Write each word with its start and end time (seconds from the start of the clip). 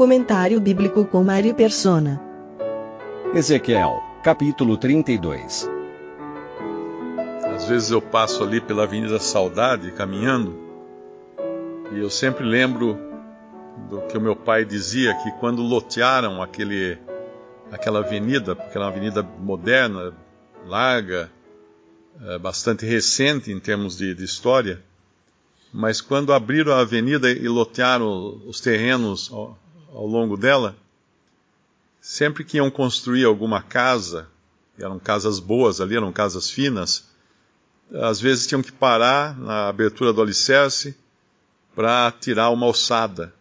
Comentário 0.00 0.58
bíblico 0.62 1.04
com 1.04 1.22
Mário 1.22 1.54
Persona. 1.54 2.18
Ezequiel, 3.34 4.02
capítulo 4.22 4.78
32. 4.78 5.68
Às 7.54 7.68
vezes 7.68 7.90
eu 7.90 8.00
passo 8.00 8.42
ali 8.42 8.62
pela 8.62 8.84
Avenida 8.84 9.18
Saudade 9.18 9.92
caminhando 9.92 10.58
e 11.92 11.98
eu 11.98 12.08
sempre 12.08 12.46
lembro 12.46 12.98
do 13.90 14.00
que 14.06 14.16
o 14.16 14.20
meu 14.22 14.34
pai 14.34 14.64
dizia 14.64 15.12
que 15.22 15.30
quando 15.32 15.60
lotearam 15.60 16.40
aquele 16.40 16.96
aquela 17.70 17.98
avenida, 17.98 18.56
porque 18.56 18.78
era 18.78 18.86
uma 18.86 18.90
avenida 18.90 19.22
moderna, 19.22 20.14
larga, 20.66 21.30
é, 22.22 22.38
bastante 22.38 22.86
recente 22.86 23.52
em 23.52 23.60
termos 23.60 23.98
de, 23.98 24.14
de, 24.14 24.24
história, 24.24 24.82
mas 25.70 26.00
quando 26.00 26.32
abriram 26.32 26.72
a 26.72 26.80
avenida 26.80 27.30
e 27.30 27.46
lotearam 27.46 28.40
os 28.46 28.62
terrenos 28.62 29.30
ao, 29.92 30.06
longo 30.06 30.36
dela, 30.36 30.76
sempre 32.00 32.44
que 32.44 32.56
iam 32.56 32.70
construir 32.70 33.24
alguma 33.24 33.62
casa, 33.62 34.28
eram 34.78 34.98
casas 34.98 35.38
boas 35.38 35.80
ali, 35.80 35.96
eram 35.96 36.12
casas 36.12 36.50
finas, 36.50 37.08
às 37.92 38.20
vezes 38.20 38.46
tinham 38.46 38.62
que 38.62 38.72
parar 38.72 39.36
na 39.38 39.68
abertura 39.68 40.12
do 40.12 40.22
alicerce 40.22 40.96
para 41.74 42.10
tirar 42.12 42.50
uma 42.50 42.66
alçada 42.66 43.34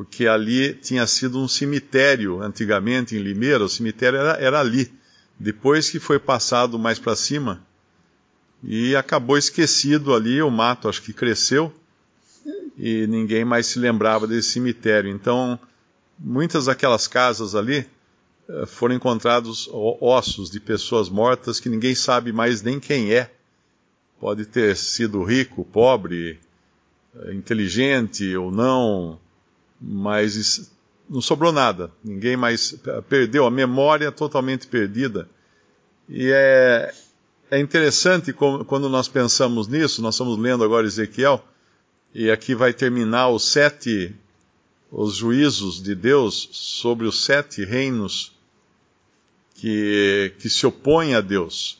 porque 0.00 0.26
ali 0.26 0.72
tinha 0.72 1.06
sido 1.06 1.38
um 1.38 1.46
cemitério 1.46 2.42
antigamente 2.42 3.14
em 3.14 3.18
Limeira, 3.18 3.62
o 3.62 3.68
cemitério 3.68 4.18
era, 4.18 4.32
era 4.42 4.58
ali. 4.58 4.90
Depois 5.38 5.90
que 5.90 6.00
foi 6.00 6.18
passado 6.18 6.78
mais 6.78 6.98
para 6.98 7.14
cima 7.14 7.62
e 8.64 8.96
acabou 8.96 9.36
esquecido 9.36 10.14
ali, 10.14 10.40
o 10.40 10.50
mato 10.50 10.88
acho 10.88 11.02
que 11.02 11.12
cresceu 11.12 11.70
e 12.76 13.06
ninguém 13.06 13.44
mais 13.44 13.66
se 13.66 13.78
lembrava 13.78 14.26
desse 14.26 14.52
cemitério. 14.52 15.10
Então, 15.10 15.58
muitas 16.18 16.66
daquelas 16.66 17.06
casas 17.06 17.54
ali 17.54 17.86
eh, 18.48 18.66
foram 18.66 18.94
encontrados 18.94 19.68
ossos 19.72 20.50
de 20.50 20.60
pessoas 20.60 21.08
mortas 21.08 21.60
que 21.60 21.68
ninguém 21.68 21.94
sabe 21.94 22.32
mais 22.32 22.62
nem 22.62 22.80
quem 22.80 23.12
é. 23.12 23.30
Pode 24.20 24.44
ter 24.44 24.76
sido 24.76 25.22
rico, 25.22 25.64
pobre, 25.64 26.38
eh, 27.16 27.34
inteligente 27.34 28.36
ou 28.36 28.50
não 28.50 29.18
mas 29.80 30.70
não 31.08 31.22
sobrou 31.22 31.52
nada. 31.52 31.90
Ninguém 32.04 32.36
mais 32.36 32.76
perdeu 33.08 33.46
a 33.46 33.50
memória 33.50 34.12
totalmente 34.12 34.66
perdida. 34.66 35.28
E 36.08 36.30
é, 36.30 36.92
é 37.50 37.58
interessante 37.58 38.32
como, 38.32 38.64
quando 38.64 38.88
nós 38.88 39.08
pensamos 39.08 39.66
nisso. 39.66 40.02
Nós 40.02 40.14
estamos 40.14 40.38
lendo 40.38 40.62
agora 40.62 40.86
Ezequiel 40.86 41.42
e 42.14 42.30
aqui 42.30 42.54
vai 42.54 42.72
terminar 42.72 43.28
os 43.28 43.50
sete 43.50 44.14
os 44.90 45.14
juízos 45.14 45.80
de 45.80 45.94
Deus 45.94 46.48
sobre 46.52 47.06
os 47.06 47.24
sete 47.24 47.64
reinos 47.64 48.32
que, 49.54 50.34
que 50.38 50.50
se 50.50 50.66
opõem 50.66 51.14
a 51.14 51.20
Deus. 51.20 51.78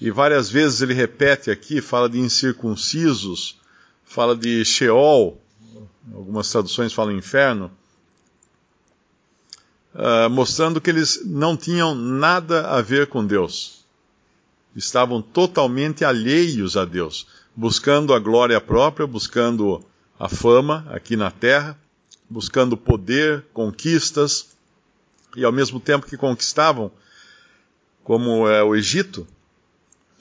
E 0.00 0.10
várias 0.10 0.48
vezes 0.48 0.80
ele 0.80 0.94
repete 0.94 1.50
aqui, 1.50 1.82
fala 1.82 2.08
de 2.08 2.18
incircuncisos, 2.18 3.58
fala 4.04 4.34
de 4.34 4.64
Sheol, 4.64 5.38
algumas 6.14 6.50
traduções 6.50 6.94
falam 6.94 7.14
inferno, 7.14 7.70
uh, 9.94 10.30
mostrando 10.30 10.80
que 10.80 10.88
eles 10.88 11.22
não 11.26 11.56
tinham 11.56 11.94
nada 11.94 12.68
a 12.68 12.80
ver 12.80 13.08
com 13.08 13.26
Deus. 13.26 13.79
Estavam 14.74 15.20
totalmente 15.20 16.04
alheios 16.04 16.76
a 16.76 16.84
Deus, 16.84 17.26
buscando 17.54 18.14
a 18.14 18.18
glória 18.18 18.60
própria, 18.60 19.06
buscando 19.06 19.84
a 20.18 20.28
fama 20.28 20.86
aqui 20.90 21.16
na 21.16 21.30
terra, 21.30 21.78
buscando 22.28 22.76
poder, 22.76 23.44
conquistas, 23.52 24.50
e 25.36 25.44
ao 25.44 25.52
mesmo 25.52 25.80
tempo 25.80 26.06
que 26.06 26.16
conquistavam, 26.16 26.90
como 28.02 28.48
é 28.48 28.62
o 28.62 28.74
Egito, 28.74 29.26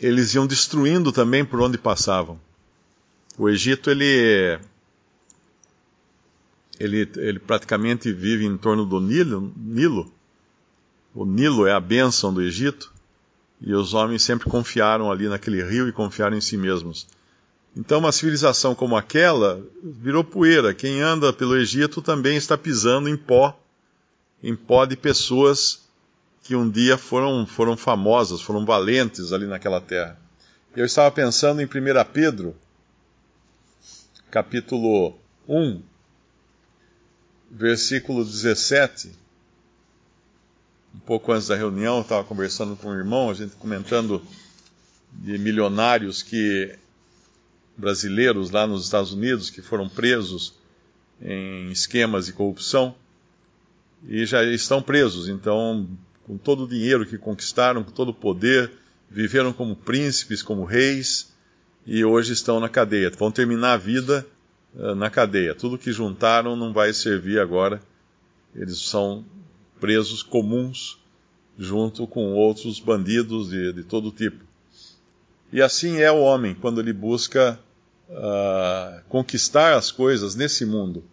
eles 0.00 0.34
iam 0.34 0.46
destruindo 0.46 1.12
também 1.12 1.44
por 1.44 1.60
onde 1.60 1.78
passavam. 1.78 2.40
O 3.38 3.48
Egito, 3.48 3.90
ele 3.90 4.58
ele, 6.78 7.10
ele 7.16 7.38
praticamente 7.38 8.12
vive 8.12 8.44
em 8.44 8.56
torno 8.56 8.84
do 8.84 9.00
Nilo, 9.00 9.52
Nilo. 9.56 10.12
O 11.14 11.24
Nilo 11.24 11.66
é 11.66 11.72
a 11.72 11.80
bênção 11.80 12.32
do 12.32 12.42
Egito. 12.42 12.92
E 13.60 13.74
os 13.74 13.94
homens 13.94 14.22
sempre 14.22 14.48
confiaram 14.48 15.10
ali 15.10 15.28
naquele 15.28 15.62
rio 15.62 15.88
e 15.88 15.92
confiaram 15.92 16.36
em 16.36 16.40
si 16.40 16.56
mesmos. 16.56 17.06
Então, 17.76 17.98
uma 17.98 18.12
civilização 18.12 18.74
como 18.74 18.96
aquela 18.96 19.62
virou 19.82 20.24
poeira. 20.24 20.72
Quem 20.72 21.00
anda 21.00 21.32
pelo 21.32 21.56
Egito 21.56 22.00
também 22.00 22.36
está 22.36 22.56
pisando 22.56 23.08
em 23.08 23.16
pó, 23.16 23.58
em 24.42 24.56
pó 24.56 24.84
de 24.86 24.96
pessoas 24.96 25.86
que 26.42 26.54
um 26.54 26.70
dia 26.70 26.96
foram, 26.96 27.46
foram 27.46 27.76
famosas, 27.76 28.40
foram 28.40 28.64
valentes 28.64 29.32
ali 29.32 29.46
naquela 29.46 29.80
terra. 29.80 30.18
Eu 30.74 30.84
estava 30.84 31.10
pensando 31.10 31.60
em 31.60 31.64
1 31.64 31.68
Pedro, 32.12 32.54
capítulo 34.30 35.18
1, 35.48 35.82
versículo 37.50 38.24
17, 38.24 39.10
um 40.96 41.00
pouco 41.00 41.30
antes 41.30 41.48
da 41.48 41.54
reunião, 41.54 41.96
eu 41.96 42.02
estava 42.02 42.24
conversando 42.24 42.74
com 42.74 42.88
um 42.88 42.94
irmão, 42.94 43.28
a 43.28 43.34
gente 43.34 43.54
comentando 43.56 44.22
de 45.12 45.36
milionários 45.38 46.22
que 46.22 46.74
brasileiros 47.76 48.50
lá 48.50 48.66
nos 48.66 48.84
Estados 48.84 49.12
Unidos 49.12 49.50
que 49.50 49.60
foram 49.60 49.88
presos 49.88 50.54
em 51.20 51.70
esquemas 51.70 52.26
de 52.26 52.32
corrupção 52.32 52.94
e 54.08 54.24
já 54.24 54.42
estão 54.44 54.80
presos. 54.80 55.28
Então, 55.28 55.86
com 56.24 56.38
todo 56.38 56.64
o 56.64 56.68
dinheiro 56.68 57.06
que 57.06 57.18
conquistaram, 57.18 57.84
com 57.84 57.90
todo 57.90 58.08
o 58.08 58.14
poder, 58.14 58.72
viveram 59.10 59.52
como 59.52 59.76
príncipes, 59.76 60.42
como 60.42 60.64
reis 60.64 61.32
e 61.86 62.04
hoje 62.04 62.32
estão 62.32 62.58
na 62.58 62.68
cadeia. 62.68 63.10
Vão 63.10 63.30
terminar 63.30 63.74
a 63.74 63.76
vida 63.76 64.26
eh, 64.78 64.94
na 64.94 65.10
cadeia. 65.10 65.54
Tudo 65.54 65.78
que 65.78 65.92
juntaram 65.92 66.56
não 66.56 66.72
vai 66.72 66.92
servir 66.92 67.38
agora. 67.38 67.80
Eles 68.54 68.78
são 68.78 69.24
presos 69.80 70.22
comuns 70.22 70.98
junto 71.58 72.06
com 72.06 72.34
outros 72.34 72.78
bandidos 72.78 73.50
de, 73.50 73.72
de 73.72 73.82
todo 73.82 74.10
tipo. 74.10 74.44
E 75.52 75.62
assim 75.62 75.98
é 75.98 76.10
o 76.10 76.20
homem 76.20 76.54
quando 76.54 76.80
ele 76.80 76.92
busca 76.92 77.58
uh, 78.10 79.00
conquistar 79.08 79.74
as 79.74 79.90
coisas 79.90 80.34
nesse 80.34 80.64
mundo. 80.66 81.04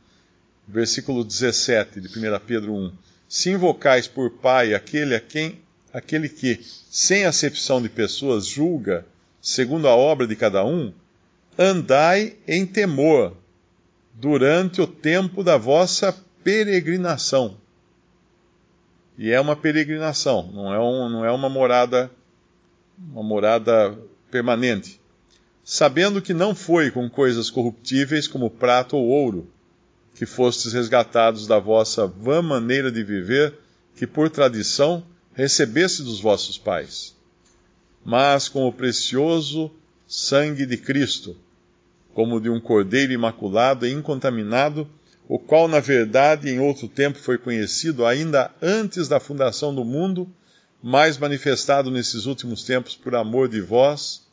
Versículo 0.68 1.24
17 1.24 2.02
de 2.02 2.08
1 2.08 2.40
Pedro 2.46 2.74
1. 2.74 2.92
Se 3.28 3.50
invocais 3.52 4.08
por 4.08 4.32
Pai 4.32 4.74
aquele, 4.74 5.16
a 5.16 5.20
quem, 5.20 5.60
aquele 5.94 6.30
que, 6.30 6.60
sem 6.90 7.26
acepção 7.26 7.82
de 7.82 7.90
pessoas, 7.90 8.46
julga 8.46 9.06
segundo 9.42 9.88
a 9.90 9.96
obra 9.96 10.26
de 10.26 10.36
cada 10.38 10.66
um, 10.66 10.94
andai 11.58 12.38
em 12.48 12.66
temor 12.66 13.36
durante 14.14 14.82
o 14.82 14.88
tempo 14.88 15.44
da 15.44 15.58
vossa 15.58 16.16
peregrinação. 16.44 17.58
E 19.18 19.32
é 19.32 19.40
uma 19.40 19.56
peregrinação, 19.56 20.50
não 20.52 20.74
é, 20.74 20.80
um, 20.80 21.10
não 21.10 21.26
é 21.26 21.32
uma 21.32 21.50
morada, 21.50 22.10
uma 22.98 23.24
morada 23.24 23.98
permanente. 24.32 25.00
Sabendo 25.64 26.22
que 26.22 26.34
não 26.34 26.56
foi 26.56 26.90
com 26.92 27.10
coisas 27.10 27.50
corruptíveis 27.50 28.28
como 28.28 28.50
prata 28.50 28.96
ou 28.96 29.08
ouro, 29.08 29.48
que 30.16 30.26
fostes 30.26 30.74
resgatados 30.74 31.48
da 31.48 31.60
vossa 31.60 32.08
vã 32.08 32.42
maneira 32.42 32.92
de 32.92 33.04
viver, 33.04 33.54
que 33.96 34.08
por 34.08 34.30
tradição 34.30 35.04
recebeste 35.34 36.04
dos 36.04 36.20
vossos 36.20 36.58
pais, 36.58 37.16
mas 38.04 38.50
com 38.50 38.68
o 38.68 38.74
precioso 38.74 39.72
sangue 40.08 40.66
de 40.66 40.78
Cristo, 40.78 41.36
como 42.14 42.40
de 42.40 42.50
um 42.50 42.60
cordeiro 42.60 43.14
imaculado 43.14 43.88
e 43.88 43.92
incontaminado, 43.92 44.88
o 45.28 45.40
qual, 45.40 45.68
na 45.68 45.80
verdade, 45.80 46.50
em 46.50 46.60
outro 46.60 46.88
tempo 46.88 47.18
foi 47.18 47.38
conhecido 47.38 48.06
ainda 48.06 48.52
antes 48.62 49.08
da 49.08 49.20
fundação 49.20 49.74
do 49.74 49.86
mundo, 49.86 50.30
mais 50.82 51.18
manifestado 51.18 51.90
nesses 51.90 52.26
últimos 52.26 52.64
tempos 52.64 52.96
por 52.96 53.16
amor 53.16 53.48
de 53.48 53.62
vós, 53.62 54.24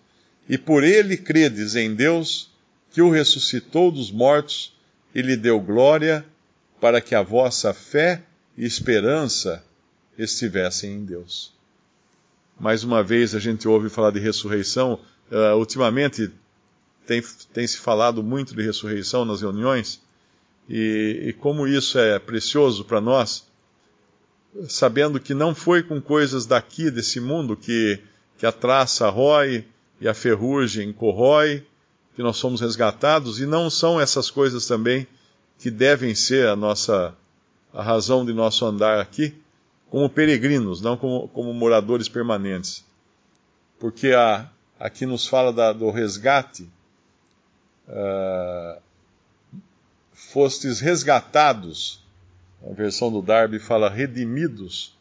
e 0.48 0.58
por 0.58 0.82
ele 0.82 1.16
credes 1.16 1.76
em 1.76 1.94
Deus, 1.94 2.50
que 2.92 3.00
o 3.00 3.10
ressuscitou 3.10 3.92
dos 3.92 4.10
mortos 4.10 4.74
e 5.14 5.22
lhe 5.22 5.36
deu 5.36 5.60
glória, 5.60 6.24
para 6.80 7.00
que 7.00 7.14
a 7.14 7.22
vossa 7.22 7.72
fé 7.72 8.22
e 8.56 8.64
esperança 8.64 9.62
estivessem 10.18 10.92
em 10.94 11.04
Deus. 11.04 11.52
Mais 12.58 12.84
uma 12.84 13.02
vez 13.02 13.34
a 13.34 13.38
gente 13.38 13.66
ouve 13.68 13.88
falar 13.88 14.10
de 14.10 14.18
ressurreição. 14.18 15.00
Uh, 15.30 15.56
ultimamente 15.56 16.30
tem, 17.06 17.22
tem, 17.52 17.66
se 17.66 17.78
falado 17.78 18.22
muito 18.22 18.54
de 18.54 18.62
ressurreição 18.62 19.24
nas 19.24 19.40
reuniões, 19.40 20.00
e, 20.70 21.30
e 21.30 21.32
como 21.32 21.66
isso 21.66 21.98
é 21.98 22.16
precioso 22.20 22.84
para 22.84 23.00
nós, 23.00 23.44
sabendo 24.68 25.18
que 25.18 25.34
não 25.34 25.52
foi 25.52 25.82
com 25.82 26.00
coisas 26.00 26.46
daqui, 26.46 26.92
desse 26.92 27.18
mundo, 27.18 27.56
que, 27.56 27.98
que 28.38 28.46
a 28.46 28.52
traça 28.52 29.08
rói 29.08 29.64
e 30.00 30.06
a 30.06 30.14
ferrugem 30.14 30.92
corrói, 30.92 31.66
que 32.14 32.22
nós 32.22 32.36
somos 32.36 32.60
resgatados, 32.60 33.40
e 33.40 33.46
não 33.46 33.68
são 33.68 34.00
essas 34.00 34.30
coisas 34.30 34.64
também 34.64 35.08
que 35.58 35.72
devem 35.72 36.14
ser 36.14 36.46
a 36.46 36.54
nossa 36.54 37.14
a 37.72 37.82
razão 37.82 38.24
de 38.24 38.32
nosso 38.32 38.64
andar 38.64 39.00
aqui, 39.00 39.34
como 39.90 40.08
peregrinos, 40.08 40.80
não 40.80 40.96
como, 40.96 41.28
como 41.28 41.52
moradores 41.52 42.08
permanentes. 42.08 42.84
Porque 43.78 44.12
a, 44.12 44.48
aqui 44.78 45.06
nos 45.06 45.26
fala 45.26 45.52
da, 45.52 45.72
do 45.72 45.90
resgate, 45.90 46.68
uh, 47.88 48.80
fostes 50.32 50.80
resgatados, 50.80 52.04
a 52.68 52.72
versão 52.72 53.10
do 53.10 53.22
Darby 53.22 53.58
fala 53.58 53.88
redimidos 53.88 54.96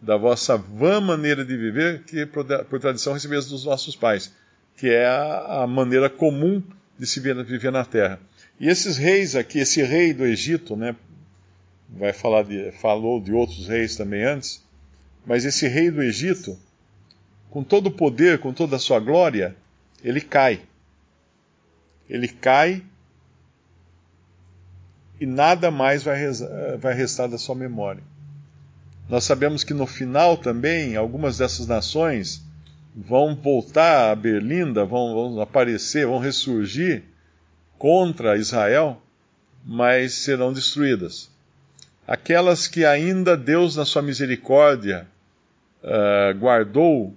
da 0.00 0.16
vossa 0.16 0.56
vã 0.56 1.00
maneira 1.00 1.44
de 1.44 1.56
viver, 1.56 2.04
que 2.04 2.24
por, 2.24 2.44
tradição 2.80 3.12
recebemos 3.12 3.46
dos 3.46 3.64
nossos 3.64 3.94
pais 3.94 4.32
que 4.80 4.88
é 4.88 5.04
a, 5.04 5.62
a 5.62 5.66
maneira 5.66 6.08
comum 6.08 6.62
de 6.98 7.06
se 7.06 7.20
viver 7.20 7.70
na 7.70 7.84
terra. 7.84 8.18
E 8.58 8.66
esses 8.66 8.96
reis 8.96 9.36
aqui, 9.36 9.58
esse 9.58 9.82
rei 9.82 10.14
do 10.14 10.24
Egito, 10.24 10.74
né, 10.74 10.96
vai 11.86 12.14
falar 12.14 12.44
de, 12.44 12.72
falou 12.72 13.20
de 13.20 13.30
outros 13.30 13.68
reis 13.68 13.94
também 13.94 14.24
antes, 14.24 14.64
mas 15.26 15.44
esse 15.44 15.68
rei 15.68 15.90
do 15.90 16.02
Egito, 16.02 16.58
com 17.50 17.62
todo 17.62 17.88
o 17.88 17.90
poder, 17.90 18.38
com 18.38 18.54
toda 18.54 18.76
a 18.76 18.78
sua 18.78 18.98
glória, 18.98 19.54
ele 20.02 20.22
cai. 20.22 20.62
Ele 22.08 22.26
cai 22.26 22.82
e 25.20 25.26
nada 25.26 25.70
mais 25.70 26.02
vai, 26.02 26.18
vai 26.78 26.94
restar 26.94 27.28
da 27.28 27.36
sua 27.36 27.54
memória. 27.54 28.02
Nós 29.06 29.24
sabemos 29.24 29.62
que 29.62 29.74
no 29.74 29.86
final 29.86 30.36
também, 30.36 30.96
algumas 30.96 31.38
dessas 31.38 31.66
nações 31.66 32.42
vão 32.96 33.34
voltar 33.34 34.10
a 34.10 34.14
Berlinda, 34.14 34.84
vão, 34.84 35.14
vão 35.14 35.40
aparecer, 35.40 36.06
vão 36.06 36.18
ressurgir 36.18 37.02
contra 37.76 38.36
Israel, 38.36 39.02
mas 39.64 40.14
serão 40.14 40.52
destruídas. 40.52 41.30
Aquelas 42.06 42.66
que 42.66 42.84
ainda 42.84 43.36
Deus, 43.36 43.76
na 43.76 43.84
sua 43.84 44.00
misericórdia, 44.00 45.06
uh, 45.82 46.36
guardou 46.38 47.14